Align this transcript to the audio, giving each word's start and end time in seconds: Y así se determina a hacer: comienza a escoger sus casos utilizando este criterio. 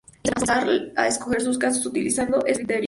Y 0.23 0.29
así 0.29 0.45
se 0.47 0.53
determina 0.53 0.53
a 0.53 0.61
hacer: 0.61 0.63
comienza 0.63 1.01
a 1.03 1.07
escoger 1.07 1.41
sus 1.41 1.57
casos 1.59 1.85
utilizando 1.85 2.37
este 2.47 2.61
criterio. 2.63 2.79